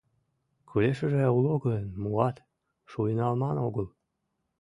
Кӱлешыже 0.69 1.23
уло 1.37 1.55
гын, 1.65 1.83
муат, 2.01 2.37
шуйнылман 2.91 3.57
огыл... 3.67 3.87